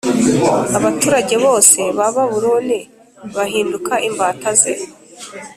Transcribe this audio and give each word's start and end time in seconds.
Abaturage 0.77 1.35
bose 1.45 1.79
ba 1.97 2.07
Babuloni 2.15 2.79
bahinduka 3.35 3.93
imbata 4.07 4.49
ze 4.59 4.73